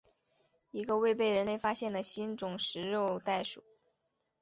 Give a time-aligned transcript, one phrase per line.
[0.71, 3.63] 一个未被人类发现的新种食肉袋鼠。